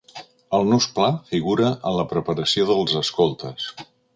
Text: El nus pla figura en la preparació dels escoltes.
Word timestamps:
El 0.59 0.63
nus 0.69 0.87
pla 0.95 1.09
figura 1.33 1.69
en 1.91 1.99
la 1.99 2.07
preparació 2.17 2.69
dels 2.73 2.99
escoltes. 3.03 3.71